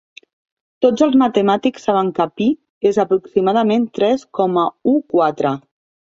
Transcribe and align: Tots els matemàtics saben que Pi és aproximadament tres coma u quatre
Tots 0.83 1.03
els 1.07 1.17
matemàtics 1.21 1.83
saben 1.89 2.07
que 2.19 2.25
Pi 2.39 2.47
és 2.91 2.97
aproximadament 3.03 3.85
tres 3.99 4.23
coma 4.39 4.63
u 4.93 4.95
quatre 5.17 5.53